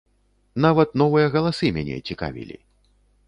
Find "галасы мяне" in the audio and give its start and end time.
1.37-1.95